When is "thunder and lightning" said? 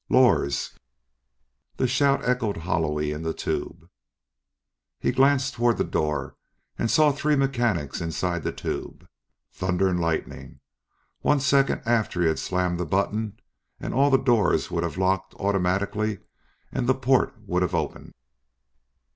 9.53-10.59